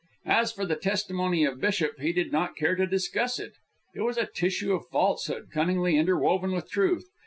[0.25, 3.53] As for the testimony of Bishop, he did not care to discuss it.
[3.93, 7.05] It was a tissue of falsehood cunningly interwoven with truth.